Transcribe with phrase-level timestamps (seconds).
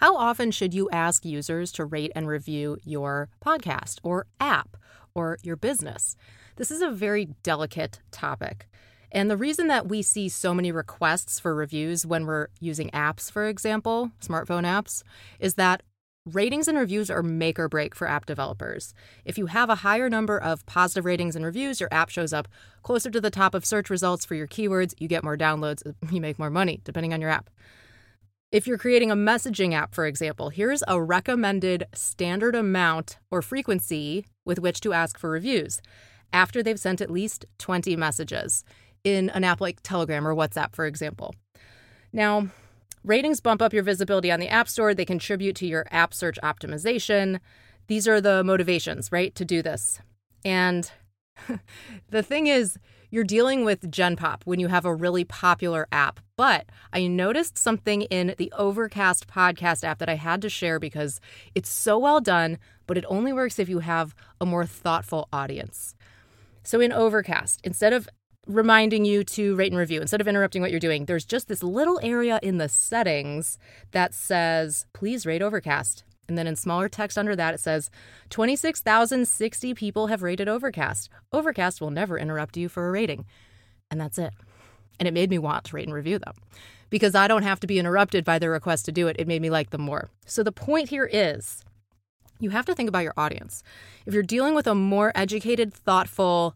[0.00, 4.78] How often should you ask users to rate and review your podcast or app
[5.14, 6.16] or your business?
[6.56, 8.66] This is a very delicate topic.
[9.12, 13.30] And the reason that we see so many requests for reviews when we're using apps,
[13.30, 15.02] for example, smartphone apps,
[15.38, 15.82] is that
[16.24, 18.94] ratings and reviews are make or break for app developers.
[19.26, 22.48] If you have a higher number of positive ratings and reviews, your app shows up
[22.82, 26.22] closer to the top of search results for your keywords, you get more downloads, you
[26.22, 27.50] make more money, depending on your app.
[28.52, 34.26] If you're creating a messaging app, for example, here's a recommended standard amount or frequency
[34.44, 35.80] with which to ask for reviews
[36.32, 38.64] after they've sent at least 20 messages
[39.04, 41.32] in an app like Telegram or WhatsApp, for example.
[42.12, 42.48] Now,
[43.04, 46.38] ratings bump up your visibility on the App Store, they contribute to your app search
[46.42, 47.38] optimization.
[47.86, 50.00] These are the motivations, right, to do this.
[50.44, 50.90] And
[52.10, 52.78] the thing is,
[53.10, 56.20] you're dealing with Gen Pop when you have a really popular app.
[56.36, 61.20] But I noticed something in the Overcast podcast app that I had to share because
[61.54, 65.94] it's so well done, but it only works if you have a more thoughtful audience.
[66.62, 68.08] So in Overcast, instead of
[68.46, 71.04] reminding you to rate and review instead of interrupting what you're doing.
[71.04, 73.58] There's just this little area in the settings
[73.92, 76.04] that says, please rate Overcast.
[76.30, 77.90] And then in smaller text under that, it says
[78.28, 81.10] 26,060 people have rated Overcast.
[81.32, 83.24] Overcast will never interrupt you for a rating.
[83.90, 84.32] And that's it.
[85.00, 86.34] And it made me want to rate and review them
[86.88, 89.16] because I don't have to be interrupted by their request to do it.
[89.18, 90.08] It made me like them more.
[90.24, 91.64] So the point here is
[92.38, 93.64] you have to think about your audience.
[94.06, 96.54] If you're dealing with a more educated, thoughtful,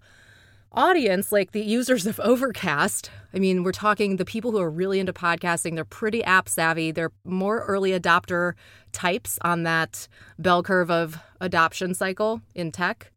[0.74, 5.00] audience, like the users of Overcast, I mean, we're talking the people who are really
[5.00, 8.52] into podcasting, they're pretty app savvy, they're more early adopter
[8.92, 10.06] types on that
[10.38, 13.10] bell curve of adoption cycle in tech.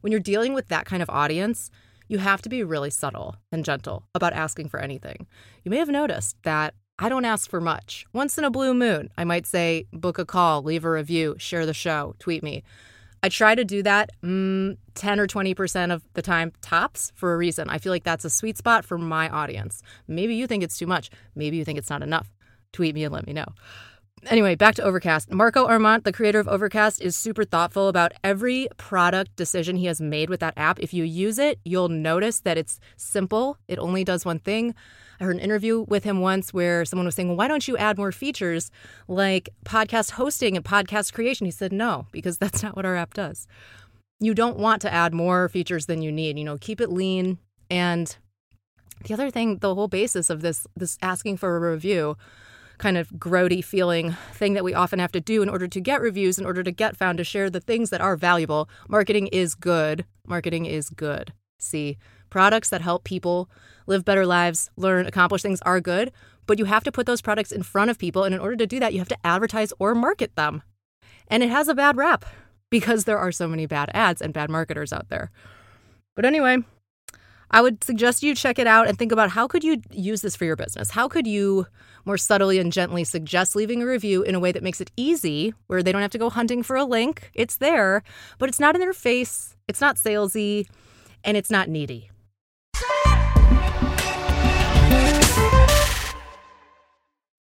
[0.00, 1.70] When you're dealing with that kind of audience,
[2.08, 5.26] you have to be really subtle and gentle about asking for anything.
[5.64, 8.06] You may have noticed that I don't ask for much.
[8.12, 11.66] Once in a blue moon, I might say, book a call, leave a review, share
[11.66, 12.64] the show, tweet me.
[13.22, 17.36] I try to do that mm, 10 or 20% of the time tops for a
[17.36, 17.68] reason.
[17.68, 19.82] I feel like that's a sweet spot for my audience.
[20.06, 21.10] Maybe you think it's too much.
[21.34, 22.30] Maybe you think it's not enough.
[22.72, 23.46] Tweet me and let me know.
[24.30, 25.32] Anyway, back to Overcast.
[25.32, 30.02] Marco Arment, the creator of Overcast, is super thoughtful about every product decision he has
[30.02, 30.78] made with that app.
[30.80, 34.74] If you use it, you'll notice that it's simple, it only does one thing.
[35.18, 37.78] I heard an interview with him once where someone was saying, well, why don't you
[37.78, 38.70] add more features
[39.08, 41.46] like podcast hosting and podcast creation?
[41.46, 43.46] He said, no, because that's not what our app does.
[44.20, 46.36] You don't want to add more features than you need.
[46.36, 47.38] You know, keep it lean.
[47.70, 48.14] And
[49.06, 52.18] the other thing, the whole basis of this, this asking for a review,
[52.78, 56.00] kind of grody feeling thing that we often have to do in order to get
[56.00, 58.68] reviews, in order to get found to share the things that are valuable.
[58.88, 60.04] Marketing is good.
[60.26, 61.32] Marketing is good.
[61.58, 61.98] See,
[62.30, 63.50] products that help people
[63.86, 66.12] live better lives, learn, accomplish things are good,
[66.46, 68.24] but you have to put those products in front of people.
[68.24, 70.62] And in order to do that, you have to advertise or market them.
[71.28, 72.24] And it has a bad rap
[72.70, 75.30] because there are so many bad ads and bad marketers out there.
[76.14, 76.58] But anyway,
[77.50, 80.36] I would suggest you check it out and think about how could you use this
[80.36, 80.90] for your business?
[80.90, 81.66] How could you
[82.08, 85.52] more subtly and gently suggest leaving a review in a way that makes it easy,
[85.66, 87.30] where they don't have to go hunting for a link.
[87.34, 88.02] It's there,
[88.38, 90.66] but it's not in their face, it's not salesy,
[91.22, 92.10] and it's not needy.